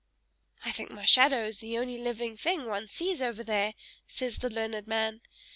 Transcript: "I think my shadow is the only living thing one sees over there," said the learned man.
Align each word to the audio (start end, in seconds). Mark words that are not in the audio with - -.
"I 0.65 0.71
think 0.71 0.89
my 0.89 1.05
shadow 1.05 1.45
is 1.45 1.59
the 1.59 1.77
only 1.77 1.99
living 1.99 2.35
thing 2.35 2.65
one 2.65 2.87
sees 2.87 3.21
over 3.21 3.43
there," 3.43 3.75
said 4.07 4.31
the 4.31 4.49
learned 4.49 4.87
man. 4.87 5.21